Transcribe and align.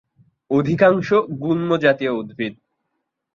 অধিকাংশ 0.51 1.07
গুল্ম 1.41 1.69
জাতীয় 1.77 2.11
উদ্ভিদ। 2.11 2.53